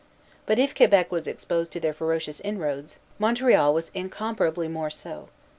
But 0.47 0.57
if 0.57 0.73
Quebec 0.73 1.11
was 1.11 1.27
exposed 1.27 1.71
to 1.73 1.79
their 1.79 1.93
ferocious 1.93 2.39
inroads, 2.41 2.97
Montreal 3.19 3.71
was 3.71 3.91
incomparably 3.93 4.67
more 4.67 4.89
so. 4.89 5.29